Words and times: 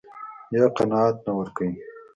يا 0.55 0.63
قناعت 0.77 1.17
نه 1.25 1.31
ورکوي. 1.37 1.73